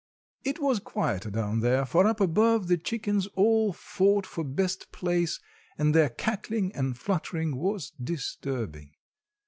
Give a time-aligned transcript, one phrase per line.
[0.43, 5.39] It was quieter down there—for up above the chickens all fought for best place,
[5.77, 8.95] and their cackling and fluttering was disturbing.